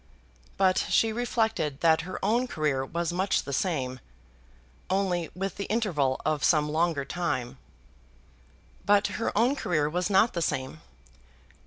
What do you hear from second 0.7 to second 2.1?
she reflected that